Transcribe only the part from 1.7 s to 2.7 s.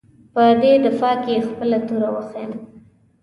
توره وښیيم.